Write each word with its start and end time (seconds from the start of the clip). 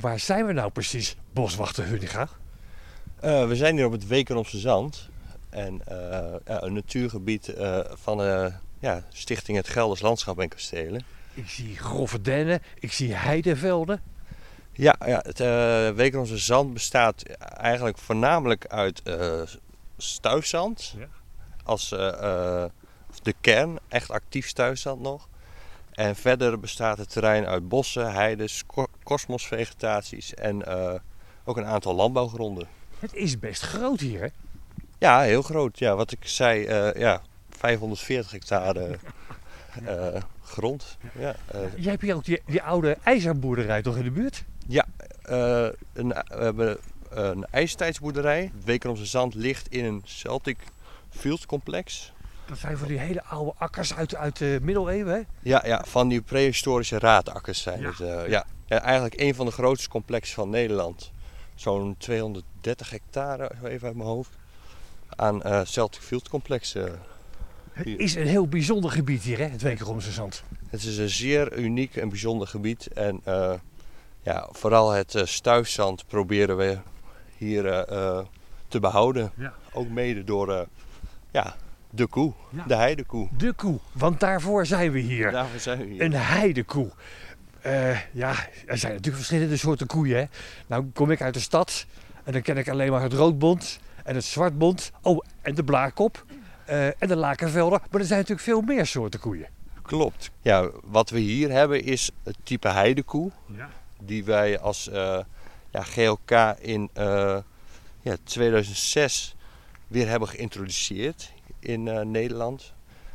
Waar 0.00 0.18
zijn 0.18 0.46
we 0.46 0.52
nou 0.52 0.70
precies, 0.70 1.16
boswachter 1.32 1.84
Hunninga? 1.84 2.28
Uh, 3.24 3.48
we 3.48 3.56
zijn 3.56 3.76
hier 3.76 3.86
op 3.86 3.92
het 3.92 4.06
Wekenomse 4.06 4.58
Zand. 4.58 5.08
En 5.50 5.82
uh, 5.88 6.34
ja, 6.44 6.62
een 6.62 6.72
natuurgebied 6.72 7.48
uh, 7.48 7.80
van 7.88 8.18
de 8.18 8.52
ja, 8.78 9.02
Stichting 9.12 9.56
Het 9.56 9.68
Gelders 9.68 10.00
Landschap 10.00 10.38
en 10.40 10.48
Kastelen. 10.48 11.04
Ik 11.34 11.48
zie 11.48 11.76
grove 11.76 12.20
dennen, 12.20 12.62
ik 12.78 12.92
zie 12.92 13.14
heidevelden. 13.14 14.02
Ja, 14.72 14.96
ja 15.06 15.20
het 15.22 15.40
uh, 15.40 15.90
Wekenomse 15.90 16.38
Zand 16.38 16.72
bestaat 16.72 17.22
eigenlijk 17.38 17.98
voornamelijk 17.98 18.66
uit 18.66 19.02
stuifzand. 19.96 20.94
Ja. 20.98 21.06
Als 21.64 21.88
de 21.88 23.34
kern, 23.40 23.78
echt 23.88 24.10
actief 24.10 24.48
stuifzand 24.48 25.00
nog. 25.00 25.28
En 25.90 26.16
verder 26.16 26.60
bestaat 26.60 26.98
het 26.98 27.10
terrein 27.10 27.46
uit 27.46 27.68
bossen, 27.68 28.12
heides, 28.12 28.62
kosmosvegetaties 29.08 30.34
en 30.34 30.64
ook 31.48 31.56
een 31.56 31.64
aantal 31.64 31.94
landbouwgronden. 31.94 32.68
Het 32.98 33.14
is 33.14 33.38
best 33.38 33.62
groot 33.62 34.00
hier, 34.00 34.20
hè? 34.20 34.28
Ja, 34.98 35.20
heel 35.20 35.42
groot. 35.42 35.78
Ja, 35.78 35.96
wat 35.96 36.12
ik 36.12 36.18
zei, 36.20 36.60
uh, 36.60 37.00
ja, 37.00 37.22
540 37.50 38.30
hectare 38.30 38.98
uh, 39.82 40.22
grond. 40.52 40.96
Ja, 41.18 41.36
uh. 41.54 41.60
Jij 41.76 41.90
hebt 41.90 42.02
hier 42.02 42.14
ook 42.14 42.24
die, 42.24 42.42
die, 42.46 42.62
oude 42.62 42.96
ijzerboerderij 43.02 43.82
toch 43.82 43.96
in 43.96 44.04
de 44.04 44.10
buurt? 44.10 44.44
Ja, 44.66 44.86
een, 45.92 46.08
we 46.08 46.24
hebben 46.28 46.78
een 47.08 47.46
ijstijdsboerderij. 47.50 48.50
Het 48.54 48.64
Wekenomse 48.64 49.06
Zand 49.06 49.34
ligt 49.34 49.68
in 49.68 49.84
een 49.84 50.02
Celtic 50.04 50.58
Field 51.10 51.46
complex. 51.46 52.12
Dat 52.46 52.58
zijn 52.58 52.78
van 52.78 52.88
die 52.88 52.98
hele 52.98 53.24
oude 53.24 53.52
akkers 53.58 53.94
uit, 53.94 54.14
uit 54.14 54.38
de 54.38 54.58
middeleeuwen, 54.62 55.14
hè? 55.14 55.20
Ja, 55.42 55.62
ja, 55.66 55.84
van 55.86 56.08
die 56.08 56.20
prehistorische 56.20 56.98
raadakkers 56.98 57.62
zijn 57.62 57.80
ja. 57.80 57.88
het. 57.88 58.30
ja. 58.30 58.44
Ja. 58.68 58.80
eigenlijk 58.80 59.20
een 59.20 59.34
van 59.34 59.46
de 59.46 59.52
grootste 59.52 59.88
complexen 59.88 60.34
van 60.34 60.50
Nederland 60.50 61.12
zo'n 61.54 61.94
230 61.98 62.90
hectare, 62.90 63.50
even 63.64 63.86
uit 63.86 63.96
mijn 63.96 64.08
hoofd, 64.08 64.30
aan 65.08 65.40
uh, 65.46 65.60
Celtic 65.64 66.02
Field 66.02 66.28
complex. 66.28 66.74
Uh, 66.74 66.84
het 67.72 67.86
is 67.86 68.14
een 68.14 68.26
heel 68.26 68.48
bijzonder 68.48 68.90
gebied 68.90 69.22
hier, 69.22 69.38
hè, 69.38 69.44
het 69.44 69.62
Wekeromse 69.62 70.12
Zand. 70.12 70.42
Het 70.68 70.82
is 70.82 70.98
een 70.98 71.08
zeer 71.08 71.58
uniek 71.58 71.96
en 71.96 72.08
bijzonder 72.08 72.48
gebied. 72.48 72.86
En 72.86 73.20
uh, 73.28 73.52
ja, 74.22 74.48
vooral 74.52 74.90
het 74.90 75.20
stuifzand 75.24 76.06
proberen 76.06 76.56
we 76.56 76.78
hier 77.36 77.62
te 78.68 78.80
behouden. 78.80 79.32
Ja. 79.36 79.54
Ook 79.72 79.88
mede 79.88 80.24
door 80.24 80.66
ja, 81.30 81.56
de 81.90 82.06
koe, 82.06 82.32
ja. 82.50 82.64
de 82.66 82.74
heidekoe. 82.74 83.28
De 83.36 83.52
koe, 83.52 83.78
want 83.92 84.20
daarvoor 84.20 84.66
zijn 84.66 84.92
we 84.92 84.98
hier. 84.98 85.30
Daarvoor 85.30 85.60
zijn 85.60 85.78
we 85.78 85.84
hier. 85.84 86.02
Een 86.02 86.12
heidekoe. 86.12 86.90
Uh, 87.68 87.98
ja, 88.12 88.34
er 88.66 88.78
zijn 88.78 88.92
natuurlijk 88.92 89.16
verschillende 89.16 89.56
soorten 89.56 89.86
koeien. 89.86 90.16
Hè. 90.16 90.24
Nou 90.66 90.84
kom 90.92 91.10
ik 91.10 91.22
uit 91.22 91.34
de 91.34 91.40
stad 91.40 91.86
en 92.24 92.32
dan 92.32 92.42
ken 92.42 92.56
ik 92.56 92.68
alleen 92.68 92.90
maar 92.90 93.02
het 93.02 93.12
roodbond 93.12 93.80
en 94.04 94.14
het 94.14 94.24
zwartbond. 94.24 94.90
Oh, 95.02 95.24
en 95.42 95.54
de 95.54 95.64
blaarkop 95.64 96.24
uh, 96.68 96.86
en 96.86 97.08
de 97.08 97.16
lakenvelder. 97.16 97.80
Maar 97.90 98.00
er 98.00 98.06
zijn 98.06 98.18
natuurlijk 98.18 98.46
veel 98.46 98.60
meer 98.60 98.86
soorten 98.86 99.20
koeien. 99.20 99.48
Klopt. 99.82 100.30
Ja, 100.42 100.70
wat 100.84 101.10
we 101.10 101.18
hier 101.18 101.50
hebben 101.50 101.84
is 101.84 102.10
het 102.22 102.36
type 102.42 102.68
heidekoe. 102.68 103.30
Ja. 103.56 103.68
Die 104.02 104.24
wij 104.24 104.58
als 104.58 104.88
uh, 104.88 105.18
ja, 105.70 105.82
GLK 105.82 106.30
in 106.60 106.90
ja, 108.00 108.16
2006 108.24 109.36
weer 109.86 110.08
hebben 110.08 110.28
geïntroduceerd 110.28 111.32
in 111.60 112.10
Nederland. 112.10 112.72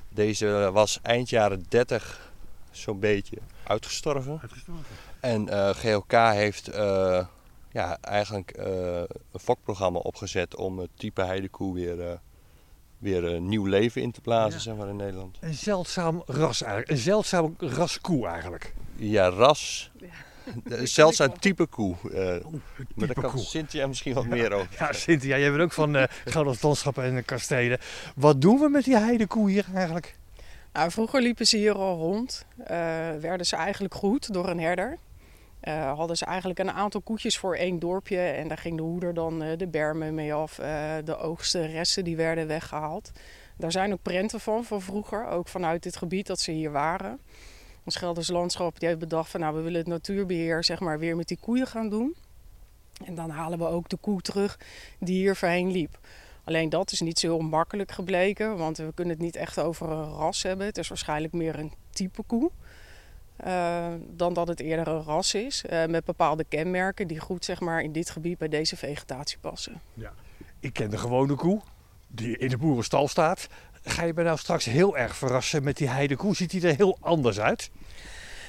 Deze 0.09 0.69
was 0.73 0.99
eind 1.01 1.29
jaren 1.29 1.65
30 1.69 2.31
zo'n 2.71 2.99
beetje 2.99 3.37
uitgestorven. 3.63 4.39
uitgestorven. 4.41 4.95
En 5.19 5.47
uh, 5.47 5.69
eh, 5.69 5.75
GLK 5.75 6.11
heeft 6.11 6.69
uh, 6.69 7.25
ja, 7.71 7.97
eigenlijk 8.01 8.57
uh, 8.57 8.65
een 9.31 9.39
fokprogramma 9.39 9.99
opgezet 9.99 10.55
om 10.55 10.79
het 10.79 10.89
type 10.95 11.21
heidekoe 11.21 11.73
weer, 11.73 12.19
weer 12.97 13.23
een 13.23 13.47
nieuw 13.47 13.65
leven 13.65 14.01
in 14.01 14.11
te 14.11 14.21
blazen 14.21 14.61
zeg 14.61 14.75
maar, 14.75 14.87
in 14.87 14.95
Nederland. 14.95 15.37
Een 15.41 15.53
zeldzaam 15.53 16.23
ras 16.25 16.61
eigenlijk. 16.61 16.91
Een 16.91 16.97
zeldzaam 16.97 17.55
ras 17.57 18.01
koe 18.01 18.27
eigenlijk. 18.27 18.73
Ja, 18.95 19.29
ras. 19.29 19.91
Ja. 19.97 20.07
Zeldzaam 20.83 21.39
type 21.39 21.65
koe. 21.65 21.95
Uh, 22.03 22.45
oh, 22.45 22.53
maar 22.95 23.07
daar 23.07 23.21
kan 23.21 23.31
koe. 23.31 23.39
Cynthia 23.39 23.87
misschien 23.87 24.13
wat 24.13 24.25
meer 24.25 24.51
over. 24.51 24.67
Ja, 24.79 24.93
Cynthia, 24.93 25.37
jij 25.37 25.49
bent 25.49 25.61
ook 25.61 25.71
van 25.71 25.95
uh, 25.95 26.03
Gouden 26.25 26.55
Landschappen 26.61 27.03
en 27.03 27.25
Kastelen. 27.25 27.79
Wat 28.15 28.41
doen 28.41 28.59
we 28.59 28.69
met 28.69 28.83
die 28.83 28.97
heidekoe 28.97 29.49
hier 29.49 29.65
eigenlijk? 29.73 30.15
Nou, 30.73 30.91
vroeger 30.91 31.21
liepen 31.21 31.47
ze 31.47 31.57
hier 31.57 31.75
al 31.75 31.97
rond. 31.97 32.45
Uh, 32.59 32.67
werden 33.19 33.45
ze 33.45 33.55
eigenlijk 33.55 33.93
goed 33.93 34.33
door 34.33 34.49
een 34.49 34.59
herder. 34.59 34.97
Uh, 35.63 35.93
hadden 35.93 36.17
ze 36.17 36.25
eigenlijk 36.25 36.59
een 36.59 36.71
aantal 36.71 37.01
koetjes 37.01 37.37
voor 37.37 37.55
één 37.55 37.79
dorpje. 37.79 38.19
En 38.19 38.47
daar 38.47 38.57
ging 38.57 38.77
de 38.77 38.83
hoeder 38.83 39.13
dan 39.13 39.43
uh, 39.43 39.57
de 39.57 39.67
bermen 39.67 40.13
mee 40.13 40.33
af. 40.33 40.55
de 41.03 41.17
oogsten, 41.17 41.71
resten 41.71 42.03
die 42.03 42.15
werden 42.15 42.47
weggehaald. 42.47 43.11
Daar 43.57 43.71
zijn 43.71 43.93
ook 43.93 44.01
prenten 44.01 44.39
van, 44.39 44.63
van 44.63 44.81
vroeger. 44.81 45.27
Ook 45.27 45.47
vanuit 45.47 45.83
dit 45.83 45.95
gebied 45.95 46.27
dat 46.27 46.39
ze 46.39 46.51
hier 46.51 46.71
waren. 46.71 47.19
Ons 47.85 47.95
Gelders 47.95 48.29
Landschap 48.29 48.79
die 48.79 48.87
heeft 48.87 48.99
bedacht 48.99 49.29
van... 49.29 49.39
nou, 49.39 49.55
we 49.55 49.61
willen 49.61 49.79
het 49.79 49.87
natuurbeheer 49.87 50.63
zeg 50.63 50.79
maar, 50.79 50.99
weer 50.99 51.15
met 51.15 51.27
die 51.27 51.39
koeien 51.41 51.67
gaan 51.67 51.89
doen. 51.89 52.15
En 53.05 53.15
dan 53.15 53.29
halen 53.29 53.57
we 53.57 53.65
ook 53.65 53.89
de 53.89 53.97
koe 53.97 54.21
terug 54.21 54.59
die 54.99 55.15
hier 55.15 55.35
voorheen 55.35 55.71
liep. 55.71 55.97
Alleen 56.43 56.69
dat 56.69 56.91
is 56.91 57.01
niet 57.01 57.19
zo 57.19 57.27
heel 57.27 57.47
makkelijk 57.47 57.91
gebleken, 57.91 58.57
want 58.57 58.77
we 58.77 58.91
kunnen 58.93 59.13
het 59.13 59.23
niet 59.23 59.35
echt 59.35 59.59
over 59.59 59.89
een 59.89 60.11
ras 60.11 60.43
hebben. 60.43 60.65
Het 60.65 60.77
is 60.77 60.87
waarschijnlijk 60.87 61.33
meer 61.33 61.59
een 61.59 61.73
type 61.89 62.23
koe. 62.23 62.51
Uh, 63.45 63.93
dan 64.09 64.33
dat 64.33 64.47
het 64.47 64.59
eerder 64.59 64.87
een 64.87 65.03
ras 65.03 65.33
is. 65.33 65.63
Uh, 65.69 65.85
met 65.85 66.05
bepaalde 66.05 66.43
kenmerken 66.43 67.07
die 67.07 67.19
goed 67.19 67.45
zeg 67.45 67.59
maar, 67.59 67.81
in 67.81 67.91
dit 67.91 68.09
gebied 68.09 68.37
bij 68.37 68.47
deze 68.47 68.77
vegetatie 68.77 69.37
passen. 69.37 69.81
Ja. 69.93 70.13
Ik 70.59 70.73
ken 70.73 70.89
de 70.89 70.97
gewone 70.97 71.35
koe 71.35 71.61
die 72.07 72.37
in 72.37 72.49
de 72.49 72.57
boerenstal 72.57 73.07
staat. 73.07 73.47
Ga 73.83 74.03
je 74.03 74.13
me 74.13 74.23
nou 74.23 74.37
straks 74.37 74.65
heel 74.65 74.97
erg 74.97 75.15
verrassen 75.15 75.63
met 75.63 75.77
die 75.77 75.89
heidekoe? 75.89 76.35
Ziet 76.35 76.49
die 76.49 76.67
er 76.67 76.75
heel 76.75 76.97
anders 76.99 77.39
uit? 77.39 77.69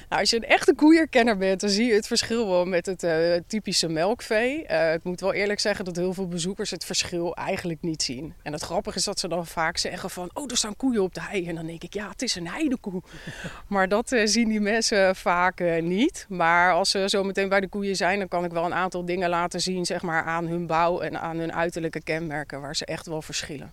Nou, 0.09 0.21
als 0.21 0.29
je 0.29 0.35
een 0.35 0.45
echte 0.45 0.75
koeierkenner 0.75 1.37
bent, 1.37 1.59
dan 1.61 1.69
zie 1.69 1.85
je 1.85 1.93
het 1.93 2.07
verschil 2.07 2.47
wel 2.47 2.65
met 2.65 2.85
het 2.85 3.03
uh, 3.03 3.35
typische 3.47 3.87
melkvee. 3.87 4.65
Uh, 4.71 4.93
ik 4.93 5.03
moet 5.03 5.19
wel 5.19 5.33
eerlijk 5.33 5.59
zeggen 5.59 5.85
dat 5.85 5.95
heel 5.95 6.13
veel 6.13 6.27
bezoekers 6.27 6.71
het 6.71 6.85
verschil 6.85 7.35
eigenlijk 7.35 7.81
niet 7.81 8.03
zien. 8.03 8.33
En 8.43 8.53
het 8.53 8.61
grappige 8.61 8.97
is 8.97 9.03
dat 9.03 9.19
ze 9.19 9.27
dan 9.27 9.47
vaak 9.47 9.77
zeggen 9.77 10.09
van, 10.09 10.29
oh, 10.33 10.51
er 10.51 10.57
staan 10.57 10.75
koeien 10.75 11.01
op 11.01 11.13
de 11.13 11.21
hei. 11.21 11.47
En 11.47 11.55
dan 11.55 11.65
denk 11.65 11.83
ik, 11.83 11.93
ja, 11.93 12.09
het 12.09 12.21
is 12.21 12.35
een 12.35 12.47
heidekoe. 12.47 13.01
maar 13.67 13.87
dat 13.87 14.11
uh, 14.11 14.21
zien 14.25 14.49
die 14.49 14.61
mensen 14.61 15.15
vaak 15.15 15.81
niet. 15.81 16.25
Maar 16.29 16.73
als 16.73 16.89
ze 16.89 17.09
zo 17.09 17.23
meteen 17.23 17.49
bij 17.49 17.59
de 17.59 17.67
koeien 17.67 17.95
zijn, 17.95 18.19
dan 18.19 18.27
kan 18.27 18.45
ik 18.45 18.51
wel 18.51 18.65
een 18.65 18.73
aantal 18.73 19.05
dingen 19.05 19.29
laten 19.29 19.61
zien, 19.61 19.85
zeg 19.85 20.01
maar, 20.01 20.23
aan 20.23 20.47
hun 20.47 20.67
bouw 20.67 20.99
en 20.99 21.19
aan 21.19 21.37
hun 21.37 21.53
uiterlijke 21.53 22.01
kenmerken, 22.01 22.61
waar 22.61 22.75
ze 22.75 22.85
echt 22.85 23.05
wel 23.05 23.21
verschillen. 23.21 23.71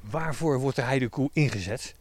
Waarvoor 0.00 0.58
wordt 0.58 0.76
de 0.76 0.82
heidekoe 0.82 1.30
ingezet? 1.32 1.94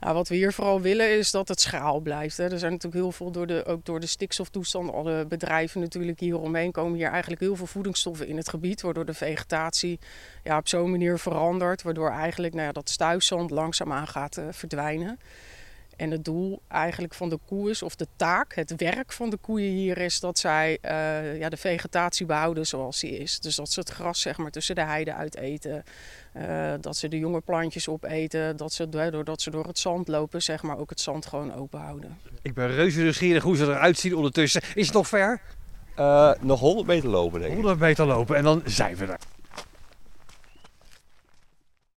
Nou, 0.00 0.14
wat 0.14 0.28
we 0.28 0.34
hier 0.34 0.52
vooral 0.52 0.80
willen 0.80 1.18
is 1.18 1.30
dat 1.30 1.48
het 1.48 1.60
schaal 1.60 2.00
blijft. 2.00 2.36
Hè. 2.36 2.50
Er 2.50 2.58
zijn 2.58 2.72
natuurlijk 2.72 3.02
heel 3.02 3.12
veel, 3.12 3.30
door 3.30 3.46
de, 3.46 3.64
ook 3.64 3.84
door 3.84 4.00
de 4.00 4.06
stikstoftoestand, 4.06 4.92
alle 4.92 5.26
bedrijven 5.26 5.80
natuurlijk 5.80 6.20
hieromheen 6.20 6.72
komen 6.72 6.98
hier 6.98 7.08
eigenlijk 7.10 7.40
heel 7.40 7.56
veel 7.56 7.66
voedingsstoffen 7.66 8.26
in 8.26 8.36
het 8.36 8.48
gebied. 8.48 8.80
Waardoor 8.80 9.04
de 9.04 9.14
vegetatie 9.14 9.98
ja, 10.44 10.58
op 10.58 10.68
zo'n 10.68 10.90
manier 10.90 11.18
verandert. 11.18 11.82
Waardoor 11.82 12.10
eigenlijk 12.10 12.54
nou 12.54 12.66
ja, 12.66 12.72
dat 12.72 12.90
stuifzand 12.90 13.50
langzaamaan 13.50 14.06
gaat 14.06 14.36
uh, 14.36 14.44
verdwijnen. 14.50 15.18
En 15.98 16.10
het 16.10 16.24
doel 16.24 16.62
eigenlijk 16.68 17.14
van 17.14 17.28
de 17.28 17.38
koe 17.46 17.70
is, 17.70 17.82
of 17.82 17.96
de 17.96 18.06
taak, 18.16 18.54
het 18.54 18.76
werk 18.76 19.12
van 19.12 19.30
de 19.30 19.36
koeien 19.36 19.72
hier 19.72 19.98
is 19.98 20.20
dat 20.20 20.38
zij 20.38 20.78
uh, 20.82 21.38
ja, 21.38 21.48
de 21.48 21.56
vegetatie 21.56 22.26
behouden 22.26 22.66
zoals 22.66 23.00
die 23.00 23.18
is. 23.18 23.40
Dus 23.40 23.56
dat 23.56 23.70
ze 23.70 23.80
het 23.80 23.88
gras 23.88 24.20
zeg 24.20 24.36
maar, 24.36 24.50
tussen 24.50 24.74
de 24.74 24.84
heide 24.84 25.14
uiteten, 25.14 25.84
uh, 26.36 26.72
dat 26.80 26.96
ze 26.96 27.08
de 27.08 27.18
jonge 27.18 27.40
plantjes 27.40 27.88
opeten, 27.88 28.56
dat 28.56 28.72
ze 28.72 28.88
doordat 28.88 29.42
ze 29.42 29.50
door 29.50 29.66
het 29.66 29.78
zand 29.78 30.08
lopen, 30.08 30.42
zeg 30.42 30.62
maar, 30.62 30.78
ook 30.78 30.90
het 30.90 31.00
zand 31.00 31.26
gewoon 31.26 31.54
open 31.54 31.80
houden. 31.80 32.18
Ik 32.42 32.54
ben 32.54 32.74
reuze 32.74 33.00
nieuwsgierig 33.00 33.42
hoe 33.42 33.56
ze 33.56 33.64
eruit 33.64 33.98
zien 33.98 34.16
ondertussen. 34.16 34.62
Is 34.74 34.86
het 34.86 34.94
nog 34.94 35.08
ver? 35.08 35.40
Uh, 35.98 36.32
nog 36.40 36.60
100 36.60 36.86
meter 36.86 37.08
lopen 37.08 37.40
denk 37.40 37.52
ik. 37.52 37.58
100 37.58 37.78
meter 37.78 38.06
lopen 38.06 38.36
en 38.36 38.44
dan 38.44 38.62
zijn 38.64 38.96
we 38.96 39.06
er. 39.06 39.18